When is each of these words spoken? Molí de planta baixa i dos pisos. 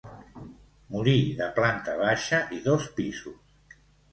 Molí 0.95 1.13
de 1.41 1.49
planta 1.59 1.95
baixa 2.01 2.41
i 2.59 2.63
dos 2.69 2.89
pisos. 3.01 3.79